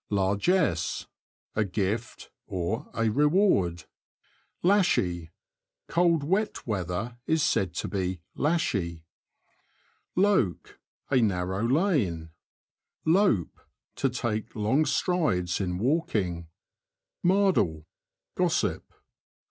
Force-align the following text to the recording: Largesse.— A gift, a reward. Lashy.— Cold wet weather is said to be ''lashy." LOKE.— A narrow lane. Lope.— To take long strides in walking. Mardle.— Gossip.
Largesse.— 0.09 1.05
A 1.55 1.63
gift, 1.63 2.31
a 2.51 3.09
reward. 3.11 3.83
Lashy.— 4.63 5.29
Cold 5.95 6.23
wet 6.23 6.65
weather 6.65 7.19
is 7.27 7.43
said 7.43 7.75
to 7.75 7.87
be 7.87 8.19
''lashy." 8.35 9.03
LOKE.— 10.15 10.79
A 11.11 11.21
narrow 11.21 11.63
lane. 11.69 12.31
Lope.— 13.05 13.59
To 13.97 14.09
take 14.09 14.55
long 14.55 14.85
strides 14.87 15.61
in 15.61 15.77
walking. 15.77 16.47
Mardle.— 17.23 17.85
Gossip. 18.39 18.91